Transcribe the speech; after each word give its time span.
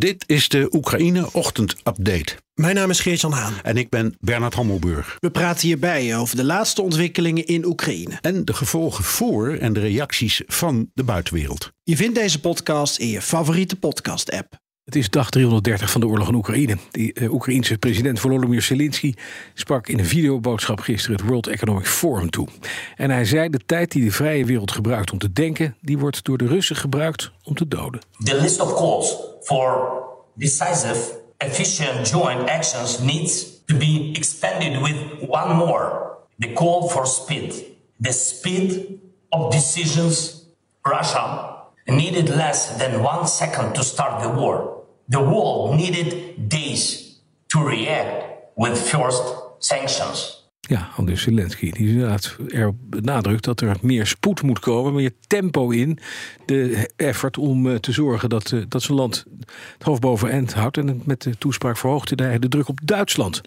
Dit 0.00 0.24
is 0.26 0.48
de 0.48 0.68
Oekraïne 0.70 1.32
Ochtend 1.32 1.72
Update. 1.72 2.36
Mijn 2.54 2.74
naam 2.74 2.90
is 2.90 3.00
Geert-Jan 3.00 3.32
Haan. 3.32 3.54
En 3.62 3.76
ik 3.76 3.88
ben 3.88 4.16
Bernard 4.20 4.54
Hammelburg. 4.54 5.16
We 5.18 5.30
praten 5.30 5.66
hierbij 5.66 6.16
over 6.16 6.36
de 6.36 6.44
laatste 6.44 6.82
ontwikkelingen 6.82 7.46
in 7.46 7.64
Oekraïne. 7.64 8.18
En 8.20 8.44
de 8.44 8.52
gevolgen 8.52 9.04
voor 9.04 9.54
en 9.54 9.72
de 9.72 9.80
reacties 9.80 10.42
van 10.46 10.90
de 10.94 11.04
buitenwereld. 11.04 11.72
Je 11.82 11.96
vindt 11.96 12.14
deze 12.14 12.40
podcast 12.40 12.98
in 12.98 13.08
je 13.08 13.22
favoriete 13.22 13.76
podcast-app. 13.76 14.58
Het 14.90 14.98
is 14.98 15.10
dag 15.10 15.30
330 15.30 15.90
van 15.90 16.00
de 16.00 16.06
oorlog 16.06 16.28
in 16.28 16.34
Oekraïne. 16.34 16.76
De 16.90 17.14
uh, 17.14 17.32
Oekraïense 17.32 17.78
president 17.78 18.20
Volodymyr 18.20 18.62
Zelensky 18.62 19.14
sprak 19.54 19.88
in 19.88 19.98
een 19.98 20.06
videoboodschap 20.06 20.80
gisteren 20.80 21.16
het 21.16 21.26
World 21.26 21.46
Economic 21.46 21.86
Forum 21.86 22.30
toe. 22.30 22.48
En 22.96 23.10
hij 23.10 23.24
zei 23.24 23.48
de 23.48 23.60
tijd 23.66 23.92
die 23.92 24.04
de 24.04 24.10
vrije 24.10 24.44
wereld 24.44 24.72
gebruikt 24.72 25.12
om 25.12 25.18
te 25.18 25.32
denken, 25.32 25.76
die 25.80 25.98
wordt 25.98 26.24
door 26.24 26.38
de 26.38 26.46
Russen 26.46 26.76
gebruikt 26.76 27.30
om 27.44 27.54
te 27.54 27.68
doden. 27.68 28.00
The 28.24 28.40
list 28.40 28.60
of 28.60 28.74
calls 28.74 29.16
for 29.42 29.92
decisive, 30.34 31.20
efficient 31.36 32.08
joint 32.08 32.48
actions 32.48 32.98
needs 32.98 33.46
to 33.66 33.76
be 33.76 34.10
expanded 34.12 34.80
with 34.80 35.28
one 35.28 35.54
more. 35.54 36.10
The 36.38 36.52
call 36.52 36.88
for 36.88 37.06
speed. 37.06 37.64
The 38.00 38.12
speed 38.12 38.86
of 39.28 39.52
decisions. 39.52 40.38
Russia 40.82 41.58
needed 41.86 42.28
less 42.28 42.76
than 42.76 43.02
one 43.02 43.26
second 43.26 43.74
to 43.74 43.82
start 43.82 44.22
the 44.22 44.28
war. 44.28 44.79
The 45.10 45.18
world 45.18 45.76
needed 45.76 46.34
days 46.48 47.18
to 47.46 47.68
react 47.68 48.24
with 48.54 48.78
first 48.78 49.22
sanctions. 49.58 50.38
Ja, 50.60 50.88
Andrés 50.96 51.22
Zelensky 51.22 51.70
die 51.70 51.88
inderdaad 51.88 52.36
erop 52.48 52.76
benadrukt 52.80 53.44
dat 53.44 53.60
er 53.60 53.76
meer 53.82 54.06
spoed 54.06 54.42
moet 54.42 54.58
komen, 54.58 54.94
meer 54.94 55.12
tempo 55.26 55.70
in 55.70 55.98
de 56.46 56.90
effort 56.96 57.38
om 57.38 57.66
uh, 57.66 57.74
te 57.74 57.92
zorgen 57.92 58.28
dat, 58.28 58.50
uh, 58.50 58.62
dat 58.68 58.82
zijn 58.82 58.98
land 58.98 59.24
het 59.72 59.82
hoofd 59.82 60.00
boven 60.00 60.30
end 60.30 60.54
houdt. 60.54 60.76
En 60.76 61.02
met 61.04 61.22
de 61.22 61.38
toespraak 61.38 61.76
verhoogde 61.76 62.24
hij 62.24 62.38
de 62.38 62.48
druk 62.48 62.68
op 62.68 62.78
Duitsland 62.82 63.40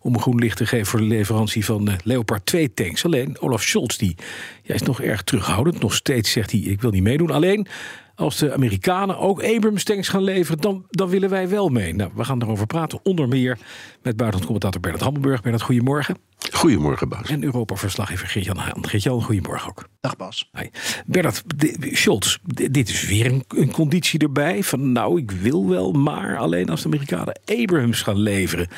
om 0.00 0.14
een 0.14 0.20
groen 0.20 0.38
licht 0.38 0.56
te 0.56 0.66
geven 0.66 0.86
voor 0.86 1.00
de 1.00 1.06
leverantie 1.06 1.64
van 1.64 1.88
uh, 1.88 1.94
Leopard 2.04 2.46
2 2.46 2.74
tanks. 2.74 3.04
Alleen 3.04 3.40
Olaf 3.40 3.62
Scholz 3.62 3.96
die, 3.96 4.16
ja, 4.62 4.74
is 4.74 4.82
nog 4.82 5.00
erg 5.00 5.22
terughoudend. 5.22 5.80
Nog 5.80 5.94
steeds 5.94 6.30
zegt 6.30 6.50
hij 6.50 6.60
ik 6.60 6.80
wil 6.80 6.90
niet 6.90 7.02
meedoen. 7.02 7.30
Alleen 7.30 7.66
als 8.14 8.38
de 8.38 8.52
Amerikanen 8.52 9.18
ook 9.18 9.42
Abrams 9.42 9.84
tanks 9.84 10.08
gaan 10.08 10.22
leveren, 10.22 10.60
dan, 10.60 10.86
dan 10.90 11.08
willen 11.08 11.30
wij 11.30 11.48
wel 11.48 11.68
mee. 11.68 11.94
Nou, 11.94 12.10
we 12.14 12.24
gaan 12.24 12.42
erover 12.42 12.66
praten, 12.66 12.98
onder 13.02 13.28
meer 13.28 13.58
met 14.02 14.16
buitenlandcommentator 14.16 14.80
Bernard 14.80 15.02
Hammelburg. 15.02 15.40
Bernard, 15.42 15.62
goedemorgen. 15.62 16.16
Goedemorgen, 16.52 17.08
Bas. 17.08 17.28
En 17.28 17.44
Europa-verslaggever 17.44 18.28
Geert-Jan 18.28 18.56
Haan. 18.56 18.88
Geert-Jan, 18.88 19.22
goedemorgen 19.22 19.68
ook. 19.68 19.88
Dag, 20.00 20.16
Bas. 20.16 20.48
Hey. 20.52 20.70
Bernard, 21.06 21.42
Scholz, 21.80 22.36
dit 22.70 22.88
is 22.88 23.06
weer 23.06 23.26
een, 23.26 23.44
een, 23.48 23.70
conditie 23.70 24.18
erbij 24.20 24.62
van 24.62 24.92
nou, 24.92 25.18
ik 25.18 25.30
wil 25.30 25.68
wel, 25.68 25.92
maar 25.92 26.36
alleen 26.36 26.68
als 26.68 26.82
de 26.82 26.86
Amerikanen 26.86 27.40
Abrams 27.44 28.02
gaan 28.02 28.18
leveren. 28.18 28.68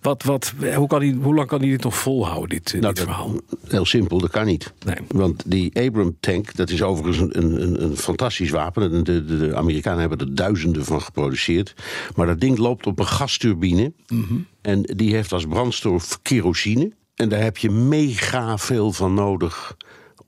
Wat, 0.00 0.22
wat, 0.22 0.52
hoe, 0.74 0.86
kan 0.86 1.00
hij, 1.00 1.16
hoe 1.22 1.34
lang 1.34 1.48
kan 1.48 1.60
hij 1.60 1.68
dit 1.68 1.82
nog 1.82 1.96
volhouden, 1.96 2.48
dit, 2.48 2.72
nou, 2.80 2.94
dit 2.94 3.04
verhaal? 3.04 3.34
Heel 3.68 3.84
simpel, 3.84 4.18
dat 4.18 4.30
kan 4.30 4.46
niet. 4.46 4.72
Nee. 4.84 4.96
Want 5.08 5.42
die 5.46 5.80
Abram 5.80 6.16
tank, 6.20 6.54
dat 6.54 6.70
is 6.70 6.82
overigens 6.82 7.18
een, 7.18 7.62
een, 7.62 7.82
een 7.82 7.96
fantastisch 7.96 8.50
wapen. 8.50 8.90
De, 8.90 9.02
de, 9.02 9.38
de, 9.38 9.56
Amerikanen 9.56 10.00
hebben 10.00 10.18
er 10.18 10.34
duizenden 10.34 10.84
van 10.84 11.02
geproduceerd. 11.02 11.74
Maar 12.14 12.26
dat 12.26 12.40
ding 12.40 12.58
loopt 12.58 12.86
op 12.86 12.98
een 12.98 13.06
gasturbine. 13.06 13.92
Mm 14.08 14.24
-hmm. 14.28 14.46
En 14.60 14.82
die 14.82 15.14
heeft 15.14 15.32
als 15.32 15.46
brandstof 15.46 16.18
kerosine. 16.22 16.92
En 17.14 17.28
daar 17.28 17.42
heb 17.42 17.56
je 17.56 17.70
mega 17.70 18.58
veel 18.58 18.92
van 18.92 19.14
nodig 19.14 19.76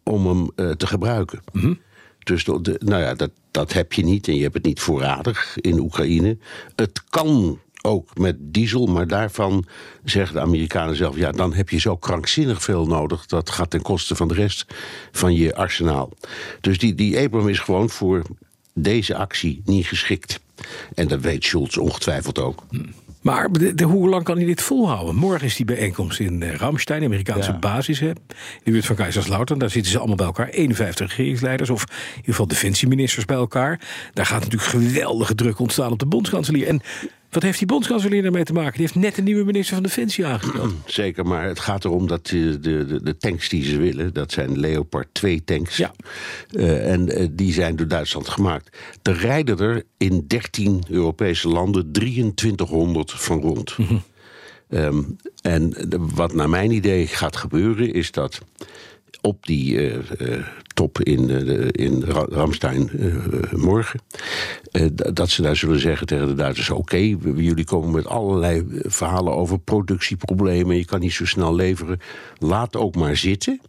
om 0.02 0.26
hem 0.26 0.50
uh, 0.56 0.70
te 0.70 0.86
gebruiken. 0.86 1.41
Mm 1.52 1.60
-hmm. 1.60 1.80
Dus 2.19 2.44
de, 2.44 2.80
nou 2.84 3.02
ja, 3.02 3.14
dat, 3.14 3.30
dat 3.50 3.72
heb 3.72 3.92
je 3.92 4.04
niet. 4.04 4.28
En 4.28 4.36
je 4.36 4.42
hebt 4.42 4.54
het 4.54 4.64
niet 4.64 4.80
voorradig 4.80 5.56
in 5.60 5.78
Oekraïne. 5.78 6.38
Het 6.75 7.02
kan 7.10 7.60
ook 7.82 8.19
met 8.19 8.36
diesel, 8.38 8.86
maar 8.86 9.06
daarvan 9.06 9.64
zeggen 10.04 10.34
de 10.34 10.41
Amerikanen 10.41 10.96
zelf: 10.96 11.16
ja, 11.16 11.32
dan 11.32 11.54
heb 11.54 11.69
je 11.69 11.78
zo 11.78 11.96
krankzinnig 11.96 12.62
veel 12.62 12.86
nodig. 12.86 13.26
Dat 13.26 13.50
gaat 13.50 13.70
ten 13.70 13.82
koste 13.82 14.16
van 14.16 14.28
de 14.28 14.34
rest 14.34 14.75
van 15.12 15.34
je 15.34 15.54
arsenaal. 15.54 16.12
Dus 16.60 16.78
die, 16.78 16.94
die 16.94 17.19
Abram 17.19 17.48
is 17.48 17.58
gewoon 17.58 17.91
voor 17.91 18.22
deze 18.75 19.16
actie 19.16 19.62
niet 19.64 19.86
geschikt. 19.86 20.41
En 20.94 21.08
dat 21.08 21.20
weet 21.20 21.44
Schulz 21.44 21.76
ongetwijfeld 21.76 22.38
ook. 22.38 22.62
Maar 23.26 23.53
de, 23.53 23.75
de, 23.75 23.84
hoe 23.84 24.09
lang 24.09 24.25
kan 24.25 24.37
hij 24.37 24.47
dit 24.47 24.62
volhouden? 24.62 25.14
Morgen 25.14 25.47
is 25.47 25.56
die 25.56 25.66
bijeenkomst 25.66 26.20
in 26.20 26.41
uh, 26.41 26.54
Ramstein, 26.54 27.04
Amerikaanse 27.04 27.50
ja. 27.50 27.59
basis. 27.59 28.00
Hè, 28.00 28.09
in 28.09 28.14
de 28.64 28.70
buurt 28.70 28.87
van 28.87 28.97
Kaiserslautern. 28.97 29.59
Daar 29.59 29.70
zitten 29.70 29.92
ze 29.92 29.98
allemaal 29.98 30.16
bij 30.16 30.26
elkaar. 30.26 30.48
51 30.48 31.09
regeringsleiders 31.09 31.70
of 31.70 31.82
in 31.82 32.16
ieder 32.16 32.25
geval 32.25 32.47
defensieministers 32.47 33.25
bij 33.25 33.37
elkaar. 33.37 33.81
Daar 34.12 34.26
gaat 34.26 34.42
natuurlijk 34.42 34.70
geweldige 34.70 35.34
druk 35.34 35.59
ontstaan 35.59 35.92
op 35.92 35.98
de 35.98 36.06
bondskanselier. 36.06 36.66
En 36.66 36.81
wat 37.31 37.42
heeft 37.42 37.59
die 37.59 37.66
bondskanselier 37.66 38.22
daarmee 38.22 38.44
te 38.44 38.53
maken? 38.53 38.72
Die 38.72 38.81
heeft 38.81 38.94
net 38.94 39.19
een 39.19 39.25
nieuwe 39.25 39.44
minister 39.44 39.75
van 39.75 39.82
Defensie 39.82 40.26
aangesteld. 40.26 40.72
Zeker, 40.87 41.26
maar 41.26 41.44
het 41.44 41.60
gaat 41.60 41.84
erom 41.84 42.06
dat 42.06 42.26
de, 42.26 42.60
de, 42.60 43.00
de 43.03 43.16
tanks 43.16 43.48
die 43.48 43.64
ze 43.64 43.76
willen... 43.76 44.12
dat 44.12 44.32
zijn 44.32 44.59
Leopard 44.59 45.09
2 45.12 45.44
tanks. 45.44 45.76
Ja. 45.76 45.92
Uh, 46.50 46.92
en 46.92 47.20
uh, 47.20 47.28
die 47.31 47.53
zijn 47.53 47.76
door 47.76 47.88
Duitsland 47.88 48.28
gemaakt. 48.28 48.76
Er 49.03 49.16
rijden 49.16 49.59
er 49.59 49.82
in 49.97 50.25
13 50.26 50.82
Europese 50.88 51.48
landen 51.48 51.92
2300 51.92 53.12
van 53.12 53.41
rond. 53.41 53.78
Mm 53.78 53.87
-hmm. 53.87 54.03
um, 54.69 55.16
en 55.43 55.75
wat 56.14 56.34
naar 56.34 56.50
mijn 56.50 56.70
idee 56.70 57.06
gaat 57.06 57.37
gebeuren 57.37 57.93
is 57.93 58.10
dat 58.10 58.41
op 59.20 59.47
die 59.47 59.75
uh, 59.75 59.98
uh, 60.19 60.47
top 60.76 61.03
in, 61.03 61.31
in 61.70 62.04
Ramstein 62.28 62.91
morgen. 63.50 64.00
dat 65.12 65.31
ze 65.31 65.42
daar 65.42 65.56
zullen 65.56 65.81
zeggen 65.81 66.06
tegen 66.06 66.26
de 66.26 66.34
Duitsers: 66.34 66.70
oké, 66.70 66.97
jullie 67.37 67.64
komen 67.64 67.91
met 67.91 68.06
allerlei 68.06 68.64
verhalen 68.82 69.34
over 69.34 69.59
productieproblemen. 69.59 70.76
Je 70.76 70.84
kan 70.84 71.00
niet 71.00 71.12
zo 71.12 71.26
snel 71.26 71.54
leveren. 71.54 72.00
Laat 72.38 72.76
ook 72.76 72.94
maar 72.97 73.16
zitten. 73.16 73.60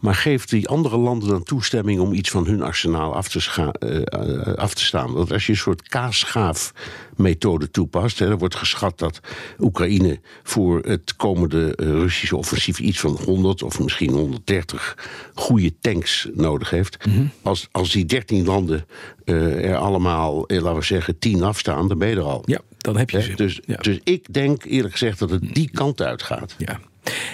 Maar 0.00 0.14
geef 0.14 0.44
die 0.44 0.68
andere 0.68 0.96
landen 0.96 1.28
dan 1.28 1.42
toestemming 1.42 2.00
om 2.00 2.12
iets 2.12 2.30
van 2.30 2.46
hun 2.46 2.62
arsenaal 2.62 3.14
af 3.14 3.28
te, 3.28 4.56
af 4.56 4.74
te 4.74 4.84
staan. 4.84 5.12
Want 5.12 5.32
als 5.32 5.46
je 5.46 5.52
een 5.52 5.58
soort 5.58 5.88
kaasschaafmethode 5.88 7.70
toepast, 7.70 8.18
hè, 8.18 8.28
er 8.28 8.38
wordt 8.38 8.54
geschat 8.54 8.98
dat 8.98 9.20
Oekraïne 9.58 10.20
voor 10.42 10.80
het 10.80 11.16
komende 11.16 11.72
Russische 11.76 12.36
offensief 12.36 12.78
iets 12.80 13.00
van 13.00 13.18
100 13.24 13.62
of 13.62 13.80
misschien 13.80 14.10
130 14.10 14.96
goede 15.34 15.78
tanks 15.80 16.28
nodig 16.38 16.70
heeft. 16.70 17.06
Mm 17.06 17.12
-hmm. 17.12 17.30
als, 17.42 17.68
als 17.70 17.90
die 17.90 18.04
13 18.04 18.44
landen 18.44 18.86
uh, 19.24 19.64
er 19.64 19.76
allemaal, 19.76 20.44
laten 20.46 20.74
we 20.74 20.84
zeggen, 20.84 21.18
10 21.18 21.42
afstaan, 21.42 21.88
dan 21.88 21.98
ben 21.98 22.08
je 22.08 22.16
er 22.16 22.22
al. 22.22 22.42
Ja, 22.44 22.60
dan 22.78 22.96
heb 22.96 23.10
je 23.10 23.22
ze. 23.22 23.34
Dus, 23.34 23.60
ja. 23.66 23.76
dus 23.76 24.00
ik 24.04 24.32
denk 24.32 24.64
eerlijk 24.64 24.92
gezegd 24.92 25.18
dat 25.18 25.30
het 25.30 25.54
die 25.54 25.70
kant 25.70 26.02
uitgaat. 26.02 26.54
Ja. 26.58 26.80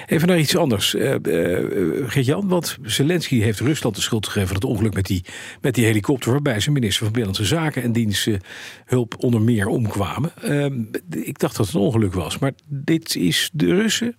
Even 0.07 0.29
naar 0.29 0.39
iets 0.39 0.57
anders, 0.57 0.95
uh, 0.95 1.15
uh, 1.23 2.11
Geert-Jan. 2.11 2.49
Want 2.49 2.79
Zelensky 2.83 3.41
heeft 3.41 3.61
Rusland 3.61 3.97
de 3.97 4.03
schuld 4.03 4.27
gegeven 4.27 4.47
van 4.47 4.57
het 4.57 4.65
ongeluk 4.65 4.95
met 4.95 5.07
die, 5.07 5.25
met 5.61 5.75
die 5.75 5.85
helikopter... 5.85 6.31
waarbij 6.31 6.61
zijn 6.61 6.75
minister 6.75 7.05
van 7.05 7.13
Binnenlandse 7.13 7.55
Zaken 7.55 7.83
en 7.83 7.93
dienst 7.93 8.27
uh, 8.27 8.37
hulp 8.85 9.15
onder 9.19 9.43
meer 9.43 9.67
omkwamen. 9.67 10.33
ik 11.11 11.39
dacht 11.39 11.57
dat 11.57 11.67
het 11.67 11.75
een 11.75 11.81
ongeluk 11.81 12.13
was, 12.13 12.39
maar 12.39 12.53
dit 12.67 13.17
is 13.17 13.51
de 13.53 13.67
Russen... 13.67 14.17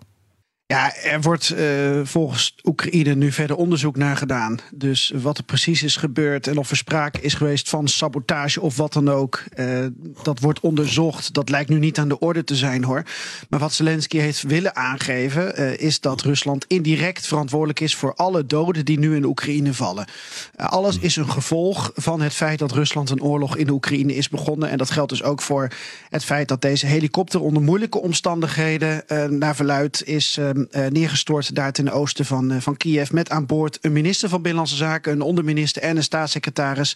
Ja, 0.67 0.95
er 0.95 1.21
wordt 1.21 1.53
uh, 1.57 1.99
volgens 2.03 2.55
Oekraïne 2.63 3.15
nu 3.15 3.31
verder 3.31 3.55
onderzoek 3.55 3.95
naar 3.95 4.17
gedaan. 4.17 4.59
Dus 4.73 5.11
wat 5.15 5.37
er 5.37 5.43
precies 5.43 5.83
is 5.83 5.95
gebeurd 5.95 6.47
en 6.47 6.57
of 6.57 6.69
er 6.69 6.77
sprake 6.77 7.21
is 7.21 7.33
geweest 7.33 7.69
van 7.69 7.87
sabotage 7.87 8.61
of 8.61 8.77
wat 8.77 8.93
dan 8.93 9.09
ook, 9.09 9.43
uh, 9.55 9.85
dat 10.23 10.39
wordt 10.39 10.59
onderzocht. 10.59 11.33
Dat 11.33 11.49
lijkt 11.49 11.69
nu 11.69 11.79
niet 11.79 11.99
aan 11.99 12.07
de 12.07 12.19
orde 12.19 12.43
te 12.43 12.55
zijn 12.55 12.83
hoor. 12.83 13.03
Maar 13.49 13.59
wat 13.59 13.73
Zelensky 13.73 14.17
heeft 14.17 14.41
willen 14.41 14.75
aangeven, 14.75 15.61
uh, 15.61 15.77
is 15.77 15.99
dat 15.99 16.21
Rusland 16.21 16.65
indirect 16.67 17.27
verantwoordelijk 17.27 17.79
is 17.79 17.95
voor 17.95 18.13
alle 18.13 18.45
doden 18.45 18.85
die 18.85 18.99
nu 18.99 19.15
in 19.15 19.25
Oekraïne 19.25 19.73
vallen. 19.73 20.07
alles 20.55 20.99
is 20.99 21.15
een 21.15 21.29
gevolg 21.29 21.91
van 21.95 22.21
het 22.21 22.33
feit 22.33 22.59
dat 22.59 22.71
Rusland 22.71 23.09
een 23.09 23.23
oorlog 23.23 23.57
in 23.57 23.65
de 23.65 23.71
Oekraïne 23.71 24.15
is 24.15 24.29
begonnen. 24.29 24.69
En 24.69 24.77
dat 24.77 24.91
geldt 24.91 25.11
dus 25.11 25.23
ook 25.23 25.41
voor 25.41 25.67
het 26.09 26.23
feit 26.23 26.47
dat 26.47 26.61
deze 26.61 26.85
helikopter 26.85 27.41
onder 27.41 27.63
moeilijke 27.63 28.01
omstandigheden 28.01 29.03
naar 29.39 29.55
verluid 29.55 30.01
is. 30.05 30.39
Uh, 30.55 30.87
neergestort 30.87 31.55
daar 31.55 31.71
ten 31.71 31.91
oosten 31.91 32.25
van, 32.25 32.51
uh, 32.51 32.57
van 32.59 32.77
Kiev. 32.77 33.09
Met 33.09 33.29
aan 33.29 33.45
boord 33.45 33.77
een 33.81 33.91
minister 33.91 34.29
van 34.29 34.41
Binnenlandse 34.41 34.75
Zaken, 34.75 35.11
een 35.11 35.21
onderminister 35.21 35.81
en 35.81 35.97
een 35.97 36.03
staatssecretaris. 36.03 36.95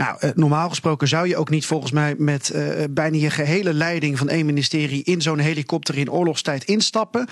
Nou, 0.00 0.16
eh, 0.20 0.30
normaal 0.34 0.68
gesproken 0.68 1.08
zou 1.08 1.28
je 1.28 1.36
ook 1.36 1.50
niet 1.50 1.66
volgens 1.66 1.92
mij 1.92 2.14
met 2.18 2.50
eh, 2.50 2.84
bijna 2.90 3.16
je 3.16 3.30
gehele 3.30 3.74
leiding 3.74 4.18
van 4.18 4.28
één 4.28 4.46
ministerie 4.46 5.04
in 5.04 5.22
zo'n 5.22 5.38
helikopter 5.38 5.98
in 5.98 6.10
oorlogstijd 6.10 6.64
instappen. 6.64 7.28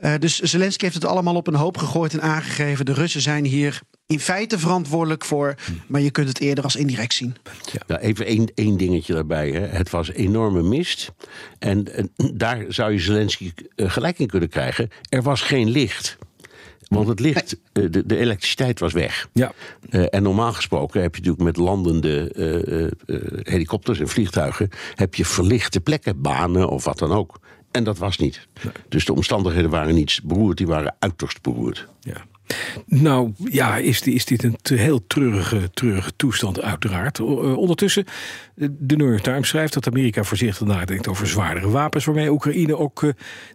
Uh, 0.00 0.14
dus 0.18 0.38
Zelensky 0.38 0.82
heeft 0.84 0.94
het 0.94 1.04
allemaal 1.04 1.34
op 1.34 1.46
een 1.46 1.54
hoop 1.54 1.76
gegooid 1.78 2.12
en 2.12 2.22
aangegeven. 2.22 2.84
De 2.84 2.92
Russen 2.92 3.20
zijn 3.20 3.44
hier 3.44 3.80
in 4.06 4.20
feite 4.20 4.58
verantwoordelijk 4.58 5.24
voor, 5.24 5.54
maar 5.86 6.00
je 6.00 6.10
kunt 6.10 6.28
het 6.28 6.40
eerder 6.40 6.64
als 6.64 6.76
indirect 6.76 7.14
zien. 7.14 7.36
Ja. 7.72 7.82
Nou, 7.86 8.00
even 8.00 8.26
één, 8.26 8.52
één 8.54 8.76
dingetje 8.76 9.14
daarbij. 9.14 9.50
Hè. 9.50 9.66
Het 9.66 9.90
was 9.90 10.12
enorme 10.12 10.62
mist. 10.62 11.12
En, 11.58 11.94
en 11.94 12.10
daar 12.34 12.64
zou 12.68 12.92
je 12.92 12.98
Zelensky 12.98 13.52
gelijk 13.76 14.18
in 14.18 14.26
kunnen 14.26 14.48
krijgen. 14.48 14.88
Er 15.08 15.22
was 15.22 15.40
geen 15.40 15.70
licht. 15.70 16.18
Want 16.88 17.08
het 17.08 17.20
licht, 17.20 17.56
de, 17.72 18.06
de 18.06 18.16
elektriciteit 18.16 18.80
was 18.80 18.92
weg. 18.92 19.28
Ja. 19.32 19.52
Uh, 19.90 20.06
en 20.10 20.22
normaal 20.22 20.52
gesproken 20.52 21.02
heb 21.02 21.14
je 21.14 21.20
natuurlijk 21.20 21.44
met 21.44 21.56
landende 21.56 22.32
uh, 22.36 22.82
uh, 23.06 23.22
helikopters 23.42 24.00
en 24.00 24.08
vliegtuigen... 24.08 24.70
heb 24.94 25.14
je 25.14 25.24
verlichte 25.24 25.80
plekken, 25.80 26.20
banen 26.20 26.68
of 26.68 26.84
wat 26.84 26.98
dan 26.98 27.12
ook. 27.12 27.38
En 27.70 27.84
dat 27.84 27.98
was 27.98 28.18
niet. 28.18 28.46
Nee. 28.62 28.72
Dus 28.88 29.04
de 29.04 29.12
omstandigheden 29.12 29.70
waren 29.70 29.94
niet 29.94 30.20
beroerd, 30.24 30.56
die 30.56 30.66
waren 30.66 30.96
uiterst 30.98 31.42
beroerd. 31.42 31.88
Ja. 32.00 32.24
Nou 32.86 33.32
ja, 33.50 33.76
is, 33.76 34.00
is 34.00 34.24
dit 34.24 34.42
een 34.42 34.56
te 34.62 34.74
heel 34.74 35.06
treurige, 35.06 35.70
treurige 35.70 36.12
toestand 36.16 36.62
uiteraard. 36.62 37.20
ondertussen, 37.20 38.04
de 38.54 38.96
New 38.96 39.08
York 39.08 39.22
Times 39.22 39.48
schrijft 39.48 39.72
dat 39.72 39.86
Amerika 39.86 40.22
voorzichtig 40.22 40.66
nadenkt 40.66 41.08
over 41.08 41.26
zwaardere 41.26 41.70
wapens... 41.70 42.04
waarmee 42.04 42.30
Oekraïne 42.30 42.78
ook 42.78 43.00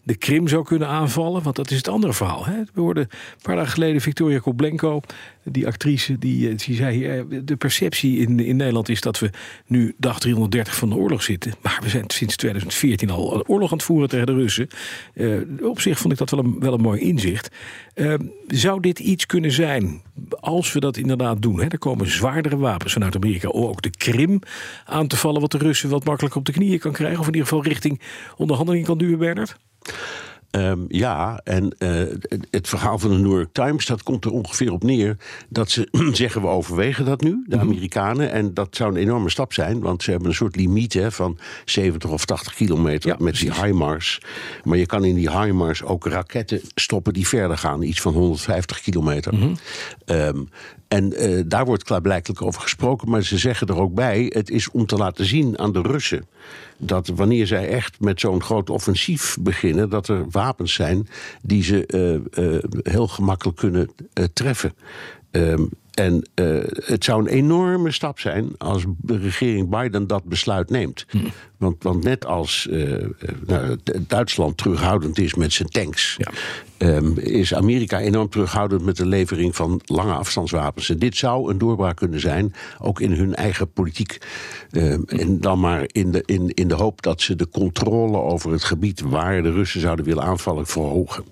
de 0.03 0.15
Krim 0.15 0.47
zou 0.47 0.63
kunnen 0.63 0.87
aanvallen. 0.87 1.43
Want 1.43 1.55
dat 1.55 1.71
is 1.71 1.77
het 1.77 1.87
andere 1.87 2.13
verhaal. 2.13 2.45
Hè? 2.45 2.61
We 2.73 2.81
hoorden 2.81 3.03
een 3.03 3.41
paar 3.41 3.55
dagen 3.55 3.71
geleden 3.71 4.01
Victoria 4.01 4.39
Koblenko, 4.39 5.01
die 5.43 5.67
actrice... 5.67 6.17
die, 6.17 6.55
die 6.55 6.75
zei, 6.75 7.25
de 7.43 7.55
perceptie 7.55 8.17
in, 8.17 8.39
in 8.39 8.55
Nederland 8.55 8.89
is 8.89 9.01
dat 9.01 9.19
we 9.19 9.29
nu 9.67 9.93
dag 9.97 10.19
330 10.19 10.75
van 10.75 10.89
de 10.89 10.95
oorlog 10.95 11.23
zitten. 11.23 11.53
Maar 11.61 11.79
we 11.83 11.89
zijn 11.89 12.03
sinds 12.07 12.35
2014 12.35 13.09
al 13.09 13.45
oorlog 13.47 13.71
aan 13.71 13.77
het 13.77 13.85
voeren 13.85 14.09
tegen 14.09 14.25
de 14.25 14.33
Russen. 14.33 14.67
Uh, 15.13 15.41
op 15.61 15.81
zich 15.81 15.99
vond 15.99 16.13
ik 16.13 16.19
dat 16.19 16.29
wel 16.29 16.39
een, 16.39 16.59
wel 16.59 16.73
een 16.73 16.81
mooi 16.81 17.01
inzicht. 17.01 17.49
Uh, 17.95 18.13
zou 18.47 18.81
dit 18.81 18.99
iets 18.99 19.25
kunnen 19.25 19.51
zijn 19.51 20.01
als 20.39 20.73
we 20.73 20.79
dat 20.79 20.97
inderdaad 20.97 21.41
doen? 21.41 21.59
Hè? 21.59 21.67
Er 21.67 21.79
komen 21.79 22.11
zwaardere 22.11 22.57
wapens 22.57 22.93
vanuit 22.93 23.15
Amerika, 23.15 23.47
ook 23.47 23.81
de 23.81 23.89
Krim 23.89 24.39
aan 24.85 25.07
te 25.07 25.17
vallen, 25.17 25.41
wat 25.41 25.51
de 25.51 25.57
Russen 25.57 25.89
wat 25.89 26.03
makkelijker 26.03 26.39
op 26.39 26.45
de 26.45 26.51
knieën 26.51 26.79
kan 26.79 26.91
krijgen, 26.91 27.19
of 27.19 27.27
in 27.27 27.33
ieder 27.33 27.47
geval 27.47 27.63
richting 27.63 28.01
onderhandeling 28.37 28.85
kan 28.85 28.97
duwen, 28.97 29.19
Bernard? 29.19 29.57
Um, 30.51 30.85
ja, 30.87 31.41
en 31.43 31.75
uh, 31.79 32.01
het 32.49 32.67
verhaal 32.67 32.99
van 32.99 33.09
de 33.09 33.17
New 33.17 33.31
York 33.31 33.53
Times, 33.53 33.85
dat 33.85 34.03
komt 34.03 34.25
er 34.25 34.31
ongeveer 34.31 34.71
op 34.71 34.83
neer 34.83 35.17
dat 35.49 35.69
ze 35.69 35.87
zeggen 36.13 36.41
we 36.41 36.47
overwegen 36.47 37.05
dat 37.05 37.21
nu, 37.21 37.43
de 37.47 37.59
Amerikanen. 37.59 38.31
En 38.31 38.53
dat 38.53 38.75
zou 38.75 38.91
een 38.91 39.01
enorme 39.01 39.29
stap 39.29 39.53
zijn, 39.53 39.79
want 39.79 40.03
ze 40.03 40.11
hebben 40.11 40.29
een 40.29 40.35
soort 40.35 40.55
limiet 40.55 40.93
hè, 40.93 41.11
van 41.11 41.37
70 41.65 42.09
of 42.09 42.25
80 42.25 42.53
kilometer 42.53 43.09
ja, 43.09 43.15
met 43.19 43.33
precies. 43.33 43.53
die 43.53 43.63
HIMARS. 43.63 44.21
Maar 44.63 44.77
je 44.77 44.85
kan 44.85 45.03
in 45.03 45.15
die 45.15 45.39
HIMARS 45.39 45.83
ook 45.83 46.05
raketten 46.05 46.61
stoppen 46.75 47.13
die 47.13 47.27
verder 47.27 47.57
gaan, 47.57 47.81
iets 47.81 48.01
van 48.01 48.13
150 48.13 48.81
kilometer. 48.81 49.33
Mm 49.33 49.41
-hmm. 49.41 49.55
um, 50.05 50.49
en 50.87 51.29
uh, 51.29 51.41
daar 51.45 51.65
wordt 51.65 51.83
klaarblijkelijk 51.83 52.41
over 52.41 52.61
gesproken, 52.61 53.09
maar 53.09 53.23
ze 53.23 53.37
zeggen 53.37 53.67
er 53.67 53.79
ook 53.79 53.93
bij: 53.93 54.31
het 54.33 54.49
is 54.49 54.71
om 54.71 54.85
te 54.85 54.95
laten 54.95 55.25
zien 55.25 55.59
aan 55.59 55.71
de 55.71 55.81
Russen 55.81 56.25
dat 56.81 57.07
wanneer 57.07 57.47
zij 57.47 57.67
echt 57.67 57.99
met 57.99 58.19
zo'n 58.19 58.43
groot 58.43 58.69
offensief 58.69 59.37
beginnen, 59.39 59.89
dat 59.89 60.07
er 60.07 60.25
wapens 60.43 60.73
zijn 60.73 61.07
die 61.41 61.63
ze 61.63 61.83
uh, 62.35 62.45
uh, 62.45 62.63
heel 62.83 63.07
gemakkelijk 63.07 63.57
kunnen 63.57 63.89
treffen. 64.33 64.73
Um, 65.31 65.69
en 65.91 66.29
uh, 66.35 66.63
het 66.85 67.03
zou 67.03 67.21
een 67.21 67.27
enorme 67.27 67.91
stap 67.91 68.19
zijn 68.19 68.49
als 68.57 68.83
de 68.97 69.17
regering 69.17 69.69
Biden 69.69 70.07
dat 70.07 70.23
besluit 70.23 70.69
neemt. 70.69 71.05
Hm. 71.09 71.17
Want, 71.57 71.83
want 71.83 72.03
net 72.03 72.25
als 72.25 72.67
uh, 72.71 73.05
nou, 73.45 73.77
Duitsland 74.07 74.57
terughoudend 74.57 75.19
is 75.19 75.35
met 75.35 75.53
zijn 75.53 75.69
tanks, 75.69 76.17
ja. 76.17 76.31
um, 76.95 77.17
is 77.17 77.53
Amerika 77.53 77.99
enorm 77.99 78.29
terughoudend 78.29 78.85
met 78.85 78.97
de 78.97 79.05
levering 79.05 79.55
van 79.55 79.81
lange 79.85 80.13
afstandswapens. 80.13 80.89
En 80.89 80.99
dit 80.99 81.17
zou 81.17 81.51
een 81.51 81.57
doorbraak 81.57 81.95
kunnen 81.95 82.19
zijn, 82.19 82.53
ook 82.79 82.99
in 82.99 83.11
hun 83.11 83.35
eigen 83.35 83.71
politiek. 83.71 84.17
Um, 84.71 85.03
hm. 85.07 85.15
En 85.17 85.39
dan 85.39 85.59
maar 85.59 85.83
in 85.87 86.11
de, 86.11 86.23
in, 86.25 86.49
in 86.53 86.67
de 86.67 86.75
hoop 86.75 87.01
dat 87.01 87.21
ze 87.21 87.35
de 87.35 87.49
controle 87.49 88.17
over 88.17 88.51
het 88.51 88.63
gebied 88.63 89.01
waar 89.01 89.43
de 89.43 89.51
Russen 89.51 89.81
zouden 89.81 90.05
willen 90.05 90.23
aanvallen 90.23 90.67
verhogen. 90.67 91.23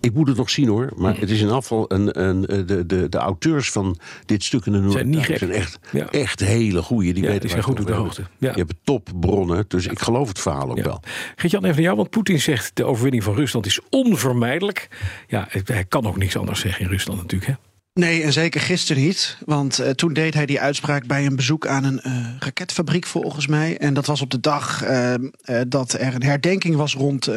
Ik 0.00 0.14
moet 0.14 0.28
het 0.28 0.36
nog 0.36 0.50
zien 0.50 0.68
hoor, 0.68 0.92
maar 0.96 1.14
hm. 1.14 1.20
het 1.20 1.30
is 1.30 1.40
in 1.40 1.50
afval 1.50 1.84
een, 1.92 2.22
een, 2.22 2.40
de, 2.66 2.86
de, 2.86 3.08
de 3.08 3.18
auteurs 3.18 3.70
van 3.70 3.98
dit 4.24 4.44
stuk 4.44 4.66
in 4.66 4.72
de 4.72 4.78
Noord 4.78 4.92
zijn, 4.92 5.08
niet 5.08 5.24
zijn 5.34 5.50
echt, 5.50 5.78
ja. 5.92 6.10
echt 6.10 6.40
hele 6.40 6.82
goede. 6.82 7.12
Die 7.12 7.22
ja, 7.22 7.28
weten 7.28 7.40
die 7.40 7.50
zijn 7.50 7.62
goed 7.62 7.80
op 7.80 7.86
de 7.86 7.92
hoogte. 7.92 8.22
Ja. 8.38 8.50
Je 8.50 8.58
hebt 8.58 8.74
topbronnen, 8.84 9.64
dus 9.68 9.84
ja. 9.84 9.90
ik 9.90 9.98
geloof 9.98 10.28
het 10.28 10.40
verhaal 10.40 10.70
ook 10.70 10.82
wel. 10.82 11.02
Geert-Jan, 11.36 11.64
even 11.64 11.74
naar 11.74 11.84
jou, 11.84 11.96
want 11.96 12.10
Poetin 12.10 12.40
zegt 12.40 12.70
de 12.74 12.84
overwinning 12.84 13.24
van 13.24 13.34
Rusland 13.34 13.66
is 13.66 13.80
onvermijdelijk. 13.90 14.88
Ja, 15.28 15.48
hij 15.64 15.84
kan 15.84 16.06
ook 16.06 16.16
niks 16.16 16.36
anders 16.36 16.60
zeggen 16.60 16.84
in 16.84 16.90
Rusland 16.90 17.20
natuurlijk, 17.20 17.50
hè? 17.50 17.56
Nee, 18.00 18.22
en 18.22 18.32
zeker 18.32 18.60
gisteren 18.60 19.02
niet. 19.02 19.38
Want 19.44 19.80
uh, 19.80 19.88
toen 19.88 20.12
deed 20.12 20.34
hij 20.34 20.46
die 20.46 20.60
uitspraak 20.60 21.06
bij 21.06 21.26
een 21.26 21.36
bezoek 21.36 21.66
aan 21.66 21.84
een 21.84 22.00
uh, 22.06 22.26
raketfabriek, 22.38 23.06
volgens 23.06 23.46
mij. 23.46 23.78
En 23.78 23.94
dat 23.94 24.06
was 24.06 24.20
op 24.20 24.30
de 24.30 24.40
dag 24.40 24.84
uh, 24.84 25.14
dat 25.68 25.92
er 25.92 26.14
een 26.14 26.22
herdenking 26.22 26.76
was 26.76 26.94
rond 26.94 27.30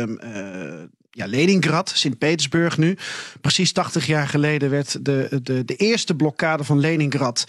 ja, 1.19 1.25
Leningrad, 1.25 1.92
Sint-Petersburg 1.95 2.77
nu. 2.77 2.98
Precies 3.42 3.71
80 3.71 4.06
jaar 4.06 4.27
geleden 4.27 4.69
werd 4.69 5.06
de, 5.06 5.39
de, 5.44 5.66
de 5.66 5.75
eerste 5.75 6.16
blokkade 6.16 6.63
van 6.63 6.80
Leningrad. 6.80 7.45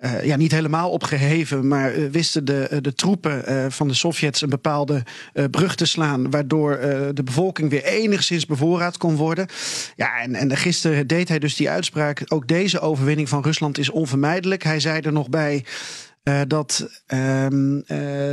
Uh, 0.00 0.24
ja, 0.24 0.36
niet 0.36 0.52
helemaal 0.52 0.90
opgeheven, 0.90 1.68
maar 1.68 1.96
uh, 1.96 2.10
wisten 2.10 2.44
de, 2.44 2.78
de 2.80 2.94
troepen 2.94 3.72
van 3.72 3.88
de 3.88 3.94
Sovjets 3.94 4.42
een 4.42 4.48
bepaalde 4.48 5.02
brug 5.50 5.74
te 5.74 5.84
slaan, 5.84 6.30
waardoor 6.30 6.78
de 7.14 7.22
bevolking 7.24 7.70
weer 7.70 7.84
enigszins 7.84 8.46
bevoorraad 8.46 8.96
kon 8.96 9.16
worden. 9.16 9.46
Ja, 9.96 10.20
en, 10.20 10.34
en 10.34 10.56
gisteren 10.56 11.06
deed 11.06 11.28
hij 11.28 11.38
dus 11.38 11.56
die 11.56 11.70
uitspraak. 11.70 12.22
Ook 12.28 12.48
deze 12.48 12.80
overwinning 12.80 13.28
van 13.28 13.42
Rusland 13.42 13.78
is 13.78 13.90
onvermijdelijk. 13.90 14.62
Hij 14.62 14.80
zei 14.80 15.00
er 15.00 15.12
nog 15.12 15.28
bij. 15.28 15.64
Uh, 16.28 16.40
dat 16.46 16.88
um, 17.06 17.76
uh, 17.76 17.82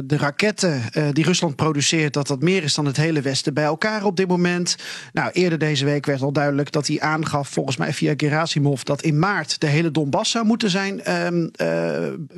de 0.03 0.17
raketten 0.17 0.81
uh, 0.93 1.07
die 1.11 1.23
Rusland 1.23 1.55
produceert, 1.55 2.13
dat 2.13 2.27
dat 2.27 2.41
meer 2.41 2.63
is 2.63 2.73
dan 2.73 2.85
het 2.85 2.97
hele 2.97 3.21
Westen 3.21 3.53
bij 3.53 3.63
elkaar 3.63 4.03
op 4.03 4.17
dit 4.17 4.27
moment. 4.27 4.77
Nou, 5.13 5.31
eerder 5.31 5.59
deze 5.59 5.85
week 5.85 6.05
werd 6.05 6.21
al 6.21 6.31
duidelijk 6.31 6.71
dat 6.71 6.87
hij 6.87 6.99
aangaf, 6.99 7.49
volgens 7.49 7.77
mij 7.77 7.93
via 7.93 8.13
Gerasimov, 8.17 8.81
dat 8.81 9.01
in 9.01 9.19
maart 9.19 9.59
de 9.61 9.67
hele 9.67 9.91
Donbass 9.91 10.31
zou 10.31 10.45
moeten 10.45 10.69
zijn 10.69 11.23
um, 11.25 11.51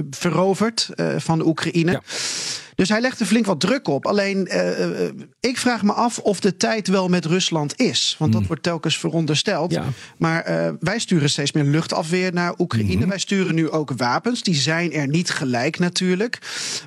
veroverd 0.10 0.90
van 1.18 1.46
Oekraïne. 1.46 1.92
Ja. 1.92 2.02
Dus 2.78 2.90
hij 2.90 3.02
legt 3.02 3.20
er 3.20 3.26
flink 3.26 3.46
wat 3.46 3.60
druk 3.60 3.88
op. 3.88 4.06
Alleen, 4.06 4.50
uh, 4.52 5.10
ik 5.40 5.58
vraag 5.58 5.84
me 5.84 5.94
af 5.94 6.20
of 6.20 6.40
de 6.40 6.58
tijd 6.58 6.88
wel 6.88 7.08
met 7.08 7.26
Rusland 7.26 7.80
is. 7.80 8.16
Want 8.20 8.32
dat 8.32 8.42
mm. 8.42 8.48
wordt 8.48 8.64
telkens 8.64 9.00
verondersteld. 9.00 9.72
Ja. 9.72 9.84
Maar 10.18 10.50
uh, 10.50 10.70
wij 10.80 11.00
sturen 11.00 11.30
steeds 11.30 11.52
meer 11.52 11.64
luchtafweer 11.64 12.34
naar 12.34 12.54
Oekraïne. 12.58 12.94
Mm 12.94 13.00
-hmm. 13.00 13.10
Wij 13.10 13.20
sturen 13.20 13.56
nu 13.56 13.70
ook 13.70 13.92
wapens. 13.96 14.44
Die 14.44 14.56
zijn 14.56 14.94
er 14.94 15.08
niet 15.08 15.30
gelijk 15.30 15.80
natuurlijk. 15.80 16.40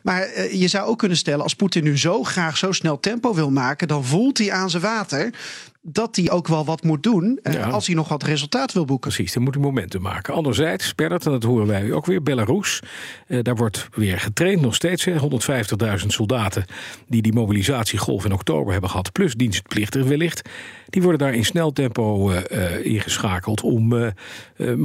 Maar 0.03 0.29
uh, 0.37 0.53
je 0.53 0.69
zou 0.69 0.89
ook 0.89 0.99
kunnen 0.99 1.17
stellen, 1.17 1.43
als 1.43 1.55
Poetin 1.55 1.85
nu 1.85 1.99
zo 1.99 2.23
graag 2.23 2.57
zo 2.57 2.73
snel 2.73 3.01
tempo 3.01 3.35
wil 3.35 3.51
maken, 3.51 3.89
dan 3.89 4.05
voelt 4.05 4.39
hij 4.39 4.53
aan 4.53 4.71
zijn 4.71 4.83
water 4.83 5.31
dat 5.83 6.17
hij 6.17 6.31
ook 6.31 6.49
wel 6.49 6.65
wat 6.65 6.83
moet 6.83 7.03
doen 7.03 7.39
ja. 7.43 7.69
als 7.69 7.87
hij 7.87 7.95
nog 7.95 8.09
wat 8.09 8.23
resultaat 8.23 8.73
wil 8.73 8.85
boeken. 8.85 9.11
Precies, 9.11 9.33
dan 9.33 9.43
moet 9.43 9.55
hij 9.55 9.63
momenten 9.63 10.03
maken. 10.03 10.35
Anderzijds, 10.35 10.95
Bernard, 10.95 11.27
en 11.27 11.33
dat 11.33 11.43
horen 11.43 11.67
wij 11.67 11.93
ook 11.93 12.07
weer, 12.07 12.23
Belarus. 12.23 12.83
Eh, 13.27 13.39
daar 13.43 13.57
wordt 13.57 13.89
weer 13.95 14.21
getraind 14.21 14.61
nog 14.61 14.75
steeds. 14.75 15.09
150.000 15.09 16.07
soldaten 16.07 16.65
die 17.09 17.23
die 17.23 17.33
mobilisatiegolf 17.33 18.25
in 18.25 18.33
oktober 18.33 18.73
hebben 18.73 18.91
gehad... 18.91 19.13
plus 19.13 19.35
dienstplichtig 19.35 20.05
wellicht. 20.05 20.49
Die 20.91 21.03
worden 21.03 21.21
daar 21.21 21.35
in 21.35 21.45
snel 21.45 21.73
tempo 21.73 22.31
uh, 22.31 22.85
ingeschakeld 22.85 23.63
om 23.63 23.93
uh, 23.93 24.07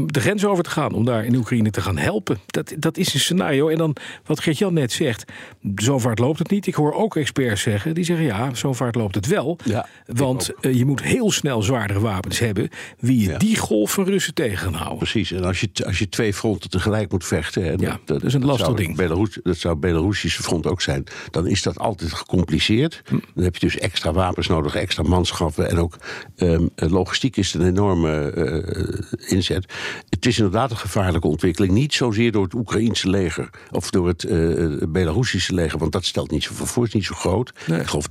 de 0.06 0.20
grens 0.20 0.46
over 0.46 0.64
te 0.64 0.70
gaan. 0.70 0.94
Om 0.94 1.06
daar 1.06 1.26
in 1.26 1.36
Oekraïne 1.36 1.72
te 1.72 1.82
gaan 1.82 1.98
helpen. 1.98 2.38
Dat, 2.46 2.74
dat 2.78 2.98
is 2.98 3.14
een 3.14 3.20
scenario. 3.20 3.68
En 3.68 3.78
dan 3.78 3.96
wat 4.26 4.40
Gert-Jan 4.40 4.74
net 4.74 4.92
zegt, 4.92 5.32
zo 5.76 6.00
vaart 6.00 6.20
loopt 6.20 6.40
het 6.40 6.50
niet. 6.50 6.68
Ik 6.68 6.76
hoor 6.76 6.94
ook 6.94 7.16
experts 7.16 7.62
zeggen, 7.62 7.94
die 7.94 8.04
zeggen 8.04 8.26
ja, 8.26 8.54
zo 8.54 8.74
vaart 8.74 8.96
loopt 8.96 9.16
het 9.16 9.28
wel. 9.28 9.58
Ja, 9.64 9.88
want 10.06 10.52
je 10.62 10.86
moet 10.86 11.02
heel 11.02 11.32
snel 11.32 11.62
zwaardere 11.62 12.00
wapens 12.00 12.40
hebben... 12.40 12.70
wie 13.00 13.20
je 13.20 13.30
ja. 13.30 13.38
die 13.38 13.58
golf 13.58 13.92
van 13.92 14.06
Russen 14.06 14.34
tegen 14.34 14.64
kan 14.66 14.74
houden. 14.74 14.98
Precies, 14.98 15.32
en 15.32 15.44
als 15.44 15.60
je, 15.60 15.70
als 15.86 16.00
je 16.00 16.10
twee 16.10 16.34
fronten 16.34 16.70
tegelijk 16.70 17.12
moet 17.12 17.26
vechten... 17.26 17.64
Hè, 17.64 17.72
ja, 17.72 17.78
dat, 17.78 18.00
dat, 18.06 18.24
is 18.24 18.34
een 18.34 18.46
lastig 18.46 18.74
ding. 18.74 18.96
Belarus, 18.96 19.40
dat 19.44 19.58
zou 19.58 19.76
Belarusische 19.76 20.44
front 20.44 20.68
ook 20.68 20.82
zijn. 20.82 21.04
Dan 21.32 21.48
is 21.48 21.62
dat 21.62 21.80
altijd 21.80 22.14
gecompliceerd. 22.14 23.02
Hm. 23.06 23.18
Dan 23.34 23.44
heb 23.44 23.56
je 23.56 23.66
dus 23.66 23.78
extra 23.78 24.12
wapens 24.12 24.48
nodig, 24.48 24.76
extra 24.76 25.04
manschappen... 25.04 25.70
en 25.70 25.78
ook 25.78 25.95
ook. 25.96 26.50
Um, 26.50 26.70
logistiek 26.76 27.38
is 27.38 27.54
een 27.54 27.66
enorme 27.66 28.34
uh, 28.36 29.30
inzet. 29.32 29.74
Het 30.10 30.26
is 30.26 30.38
inderdaad 30.38 30.72
een 30.72 30.78
gevaarlijke 30.78 31.28
ontwikkeling. 31.28 31.74
Niet 31.74 31.94
zozeer 31.94 32.32
door 32.32 32.44
het 32.44 32.54
Oekraïense 32.54 33.10
leger 33.10 33.50
of 33.72 33.90
door 33.90 34.08
het 34.08 34.24
uh, 34.24 34.78
Belarusische 34.88 35.54
leger, 35.54 35.80
want 35.80 35.92
dat 35.92 36.06
stelt 36.06 36.32
niet 36.32 36.44
zoveel 36.44 36.66
voor, 36.66 36.86
is 36.86 36.94
niet 36.94 37.06
zo 37.06 37.16
groot. 37.16 37.54
Nee. 37.68 37.80
Ik 37.80 37.88
geloof 37.88 38.06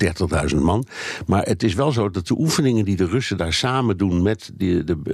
30.000 0.54 0.60
man. 0.60 0.86
Maar 1.26 1.42
het 1.42 1.62
is 1.62 1.74
wel 1.74 1.92
zo 1.92 2.10
dat 2.10 2.26
de 2.26 2.38
oefeningen 2.38 2.84
die 2.84 2.96
de 2.96 3.06
Russen 3.06 3.36
daar 3.36 3.52
samen 3.52 3.96
doen 3.96 4.22
met 4.22 4.50
die, 4.54 4.84
de, 4.84 5.02
de, 5.02 5.12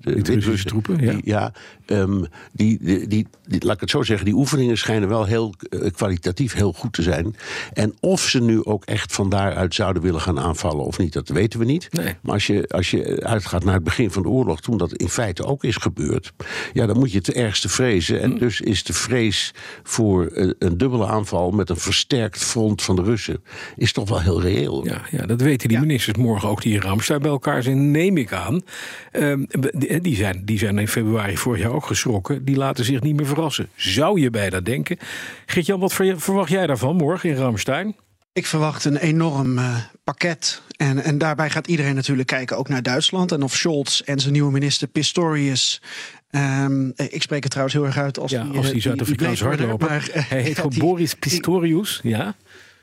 de, 0.00 0.22
de 0.22 0.32
Russische 0.32 0.66
troepen, 0.66 1.00
ja. 1.00 1.12
Die, 1.12 1.20
ja 1.24 1.52
um, 1.86 2.26
die, 2.52 2.78
die, 2.82 3.26
die, 3.46 3.64
laat 3.64 3.74
ik 3.74 3.80
het 3.80 3.90
zo 3.90 4.02
zeggen, 4.02 4.24
die 4.24 4.34
oefeningen 4.34 4.78
schijnen 4.78 5.08
wel 5.08 5.24
heel 5.24 5.54
kwalitatief 5.96 6.54
heel 6.54 6.72
goed 6.72 6.92
te 6.92 7.02
zijn. 7.02 7.36
En 7.72 7.94
of 8.00 8.20
ze 8.20 8.40
nu 8.40 8.64
ook 8.64 8.84
echt 8.84 9.12
van 9.12 9.28
daaruit 9.28 9.74
zouden 9.74 10.02
willen 10.02 10.20
gaan 10.20 10.40
aanvallen 10.40 10.84
of 10.84 10.98
niet, 10.98 11.12
dat 11.12 11.28
weten 11.44 11.58
we 11.58 11.64
niet. 11.64 11.88
Nee. 11.92 12.14
Maar 12.22 12.32
als 12.32 12.46
je, 12.46 12.68
als 12.68 12.90
je 12.90 13.20
uitgaat 13.22 13.64
naar 13.64 13.74
het 13.74 13.84
begin 13.84 14.10
van 14.10 14.22
de 14.22 14.28
oorlog, 14.28 14.60
toen 14.60 14.76
dat 14.76 14.92
in 14.92 15.08
feite 15.08 15.44
ook 15.44 15.64
is 15.64 15.76
gebeurd, 15.76 16.32
ja, 16.72 16.86
dan 16.86 16.98
moet 16.98 17.12
je 17.12 17.18
het 17.18 17.32
ergste 17.32 17.68
vrezen. 17.68 18.20
En 18.20 18.30
hm. 18.30 18.38
dus 18.38 18.60
is 18.60 18.84
de 18.84 18.92
vrees 18.92 19.54
voor 19.82 20.28
een 20.58 20.78
dubbele 20.78 21.06
aanval 21.06 21.50
met 21.50 21.70
een 21.70 21.76
versterkt 21.76 22.44
front 22.44 22.82
van 22.82 22.96
de 22.96 23.02
Russen, 23.02 23.42
is 23.76 23.92
toch 23.92 24.08
wel 24.08 24.20
heel 24.20 24.40
reëel. 24.40 24.86
Ja, 24.86 25.02
ja 25.10 25.26
dat 25.26 25.40
weten 25.40 25.68
die 25.68 25.78
ministers 25.78 26.18
morgen 26.18 26.48
ook 26.48 26.62
die 26.62 26.74
in 26.74 26.80
Ramstein 26.80 27.20
bij 27.20 27.30
elkaar 27.30 27.62
zijn, 27.62 27.90
neem 27.90 28.16
ik 28.16 28.32
aan. 28.32 28.62
Uh, 29.12 29.36
die, 30.02 30.16
zijn, 30.16 30.42
die 30.44 30.58
zijn 30.58 30.78
in 30.78 30.88
februari 30.88 31.36
vorig 31.36 31.60
jaar 31.60 31.72
ook 31.72 31.86
geschrokken. 31.86 32.44
Die 32.44 32.56
laten 32.56 32.84
zich 32.84 33.00
niet 33.00 33.16
meer 33.16 33.26
verrassen. 33.26 33.68
Zou 33.74 34.20
je 34.20 34.30
bijna 34.30 34.60
denken. 34.60 34.98
Geert-Jan, 35.46 35.80
wat 35.80 35.94
verwacht 35.94 36.50
jij 36.50 36.66
daarvan 36.66 36.96
morgen 36.96 37.30
in 37.30 37.36
Ramstein? 37.36 37.94
Ik 38.34 38.46
verwacht 38.46 38.84
een 38.84 38.96
enorm 38.96 39.58
uh, 39.58 39.76
pakket. 40.04 40.62
En, 40.76 40.98
en 40.98 41.18
daarbij 41.18 41.50
gaat 41.50 41.66
iedereen 41.66 41.94
natuurlijk 41.94 42.28
kijken 42.28 42.56
ook 42.56 42.68
naar 42.68 42.82
Duitsland. 42.82 43.32
En 43.32 43.42
of 43.42 43.54
Scholz 43.54 44.00
en 44.00 44.18
zijn 44.18 44.32
nieuwe 44.32 44.52
minister 44.52 44.88
Pistorius. 44.88 45.82
Um, 46.30 46.92
ik 46.96 47.22
spreek 47.22 47.42
het 47.42 47.50
trouwens 47.50 47.76
heel 47.76 47.86
erg 47.86 47.98
uit 47.98 48.18
als 48.18 48.30
ja, 48.30 48.44
die, 48.44 48.56
als 48.56 48.70
die 48.70 48.80
Zuid-Afrikaanse 48.80 49.44
hardloper. 49.44 49.88
Maar, 49.88 50.08
Hij 50.12 50.40
heet 50.40 50.56
gewoon 50.56 50.78
Boris 50.78 51.14
Pistorius, 51.14 52.00
ja. 52.02 52.34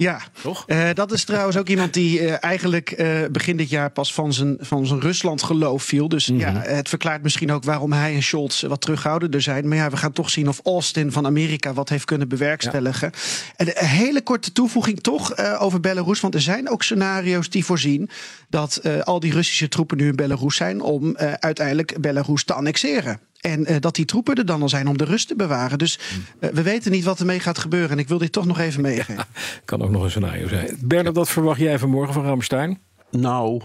Ja, 0.02 0.22
toch? 0.42 0.64
Uh, 0.68 0.90
dat 0.94 1.12
is 1.12 1.24
trouwens 1.24 1.58
ook 1.58 1.68
iemand 1.68 1.94
die 1.94 2.22
uh, 2.22 2.44
eigenlijk 2.44 2.94
uh, 2.98 3.20
begin 3.32 3.58
dit 3.58 3.70
jaar 3.70 3.90
pas 3.90 4.14
van 4.14 4.34
zijn, 4.34 4.58
van 4.60 4.86
zijn 4.86 5.00
Rusland-geloof 5.00 5.84
viel. 5.84 6.08
Dus 6.08 6.30
mm 6.30 6.42
-hmm. 6.42 6.56
ja, 6.56 6.62
het 6.62 6.90
verklaart 6.90 7.24
misschien 7.24 7.52
ook 7.52 7.64
waarom 7.64 7.94
hij 7.94 8.16
en 8.16 8.24
Scholz 8.24 8.62
wat 8.62 8.82
terughoudender 8.82 9.42
zijn. 9.42 9.68
Maar 9.68 9.78
ja, 9.78 9.90
we 9.90 9.98
gaan 9.98 10.12
toch 10.12 10.30
zien 10.30 10.48
of 10.48 10.60
Austin 10.64 11.12
van 11.12 11.26
Amerika 11.26 11.74
wat 11.74 11.90
heeft 11.90 12.06
kunnen 12.06 12.28
bewerkstelligen. 12.28 13.12
Ja. 13.14 13.20
En 13.56 13.68
een 13.68 13.88
hele 13.88 14.22
korte 14.22 14.52
toevoeging 14.52 15.02
toch 15.02 15.38
over 15.60 15.80
Belarus. 15.80 16.20
Want 16.20 16.36
er 16.36 16.42
zijn 16.42 16.70
ook 16.70 16.84
scenario's 16.84 17.50
die 17.50 17.66
voorzien 17.66 18.10
dat 18.50 18.82
al 19.04 19.20
die 19.20 19.34
Russische 19.34 19.68
troepen 19.68 19.98
nu 19.98 20.08
in 20.08 20.16
Belarus 20.16 20.56
zijn 20.56 20.82
om 20.82 21.18
uiteindelijk 21.18 22.02
Belarus 22.02 22.44
te 22.44 22.54
annexeren. 22.54 23.20
En 23.42 23.72
uh, 23.72 23.76
dat 23.80 23.96
die 23.96 24.06
troepen 24.06 24.36
er 24.36 24.46
dan 24.46 24.62
al 24.62 24.70
zijn 24.70 24.88
om 24.88 24.98
de 24.98 25.04
rust 25.04 25.28
te 25.28 25.36
bewaren. 25.36 25.78
Dus 25.78 26.00
uh, 26.40 26.50
we 26.50 26.62
weten 26.62 26.92
niet 26.92 27.04
wat 27.04 27.20
ermee 27.20 27.40
gaat 27.40 27.58
gebeuren. 27.58 27.90
En 27.90 28.00
ik 28.00 28.08
wil 28.08 28.18
dit 28.18 28.32
toch 28.32 28.46
nog 28.46 28.60
even 28.60 28.82
meegeven. 28.82 29.16
Ja, 29.16 29.26
kan 29.66 29.82
ook 29.82 29.91
nog 29.92 30.04
een 30.04 30.10
scenario 30.10 30.48
zijn. 30.48 30.78
Bernard, 30.82 31.16
wat 31.16 31.30
verwacht 31.30 31.60
jij 31.60 31.80
vanmorgen 31.80 32.14
van 32.14 32.24
Ramstein? 32.24 32.80
Nou, 33.12 33.62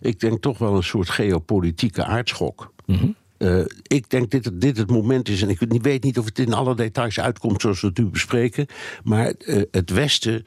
ik 0.00 0.20
denk 0.20 0.42
toch 0.42 0.58
wel 0.58 0.76
een 0.76 0.82
soort 0.82 1.10
geopolitieke 1.10 2.04
aardschok. 2.04 2.72
Mm 2.86 2.96
-hmm. 2.96 3.14
uh, 3.38 3.64
ik 3.82 4.10
denk 4.10 4.30
dat 4.30 4.42
dit, 4.42 4.60
dit 4.60 4.76
het 4.76 4.90
moment 4.90 5.28
is, 5.28 5.42
en 5.42 5.48
ik 5.48 5.58
weet 5.82 6.02
niet 6.02 6.18
of 6.18 6.24
het 6.24 6.38
in 6.38 6.52
alle 6.52 6.74
details 6.74 7.20
uitkomt 7.20 7.60
zoals 7.60 7.80
we 7.80 7.86
het 7.86 7.98
nu 7.98 8.04
bespreken. 8.04 8.66
Maar 9.04 9.32
het 9.70 9.90
Westen 9.90 10.46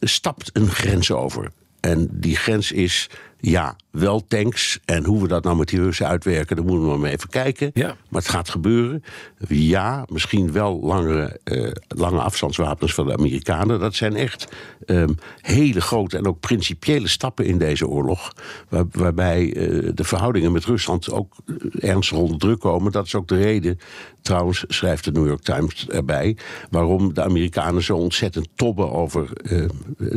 stapt 0.00 0.50
een 0.52 0.68
grens 0.68 1.10
over. 1.10 1.50
En 1.80 2.08
die 2.12 2.36
grens 2.36 2.72
is 2.72 3.10
ja, 3.40 3.76
wel 3.90 4.26
tanks. 4.26 4.80
En 4.84 5.04
hoe 5.04 5.22
we 5.22 5.28
dat 5.28 5.44
nou 5.44 5.56
met 5.56 5.68
die 5.68 5.80
Russen 5.80 6.06
uitwerken, 6.06 6.56
daar 6.56 6.64
moeten 6.64 6.90
we 6.90 6.98
maar 6.98 7.10
even 7.10 7.28
kijken. 7.28 7.70
Ja. 7.74 7.96
Maar 8.08 8.20
het 8.20 8.30
gaat 8.30 8.48
gebeuren. 8.48 9.04
Ja, 9.48 10.04
misschien 10.08 10.52
wel 10.52 10.80
langere, 10.80 11.40
uh, 11.44 11.70
lange 11.88 12.20
afstandswapens 12.20 12.94
van 12.94 13.06
de 13.06 13.12
Amerikanen. 13.12 13.80
Dat 13.80 13.94
zijn 13.94 14.16
echt 14.16 14.48
um, 14.86 15.14
hele 15.40 15.80
grote 15.80 16.16
en 16.16 16.26
ook 16.26 16.40
principiële 16.40 17.08
stappen 17.08 17.44
in 17.44 17.58
deze 17.58 17.88
oorlog. 17.88 18.32
Waar, 18.68 18.84
waarbij 18.90 19.42
uh, 19.42 19.90
de 19.94 20.04
verhoudingen 20.04 20.52
met 20.52 20.64
Rusland 20.64 21.10
ook 21.10 21.34
eh, 21.46 21.90
ernstig 21.90 22.18
onder 22.18 22.38
druk 22.38 22.60
komen. 22.60 22.92
Dat 22.92 23.06
is 23.06 23.14
ook 23.14 23.28
de 23.28 23.36
reden, 23.36 23.78
trouwens, 24.22 24.64
schrijft 24.68 25.04
de 25.04 25.12
New 25.12 25.26
York 25.26 25.42
Times 25.42 25.88
erbij, 25.88 26.36
waarom 26.70 27.14
de 27.14 27.22
Amerikanen 27.22 27.82
zo 27.82 27.96
ontzettend 27.96 28.48
tobben 28.54 28.92
over 28.92 29.30
uh, 29.42 29.68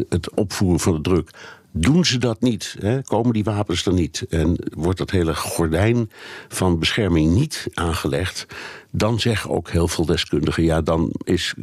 het 0.09 0.33
opvoeren 0.33 0.79
van 0.79 0.93
de 0.93 1.01
druk. 1.01 1.31
Doen 1.71 2.05
ze 2.05 2.17
dat 2.17 2.41
niet, 2.41 2.75
hè, 2.79 3.01
komen 3.01 3.33
die 3.33 3.43
wapens 3.43 3.85
er 3.85 3.93
niet... 3.93 4.25
en 4.29 4.57
wordt 4.73 4.97
dat 4.97 5.11
hele 5.11 5.35
gordijn 5.35 6.11
van 6.47 6.79
bescherming 6.79 7.33
niet 7.33 7.67
aangelegd... 7.73 8.45
dan 8.91 9.19
zeggen 9.19 9.49
ook 9.49 9.69
heel 9.69 9.87
veel 9.87 10.05
deskundigen... 10.05 10.63
ja, 10.63 10.81
dan 10.81 11.11
is 11.23 11.53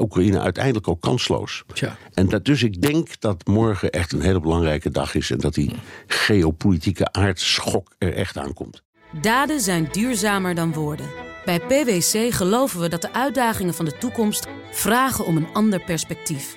Oekraïne 0.00 0.40
uiteindelijk 0.40 0.88
ook 0.88 1.00
kansloos. 1.00 1.64
Tja. 1.72 1.96
En 2.14 2.28
dat, 2.28 2.44
dus 2.44 2.62
ik 2.62 2.82
denk 2.82 3.20
dat 3.20 3.46
morgen 3.46 3.90
echt 3.90 4.12
een 4.12 4.20
hele 4.20 4.40
belangrijke 4.40 4.90
dag 4.90 5.14
is... 5.14 5.30
en 5.30 5.38
dat 5.38 5.54
die 5.54 5.72
geopolitieke 6.06 7.12
aardschok 7.12 7.94
er 7.98 8.14
echt 8.14 8.38
aankomt. 8.38 8.82
Daden 9.20 9.60
zijn 9.60 9.88
duurzamer 9.92 10.54
dan 10.54 10.72
woorden. 10.72 11.06
Bij 11.44 11.60
PwC 11.60 12.34
geloven 12.34 12.80
we 12.80 12.88
dat 12.88 13.02
de 13.02 13.12
uitdagingen 13.12 13.74
van 13.74 13.84
de 13.84 13.98
toekomst... 13.98 14.46
vragen 14.70 15.26
om 15.26 15.36
een 15.36 15.48
ander 15.52 15.84
perspectief... 15.84 16.56